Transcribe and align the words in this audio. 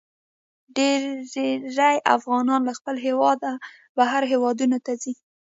ډیرې 0.75 1.91
افغانان 2.15 2.61
له 2.67 2.73
خپل 2.79 2.95
هیواده 3.07 3.51
بهر 3.97 4.21
هیوادونو 4.31 4.77
ته 4.85 4.91
ځي. 5.01 5.13